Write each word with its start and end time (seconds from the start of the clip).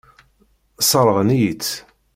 Sseṛɣent-iyi-tt. 0.79 1.73